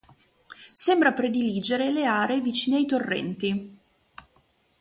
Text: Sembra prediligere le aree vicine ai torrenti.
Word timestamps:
Sembra 0.73 1.11
prediligere 1.13 1.91
le 1.91 2.05
aree 2.05 2.41
vicine 2.41 2.77
ai 2.77 2.87
torrenti. 2.87 3.79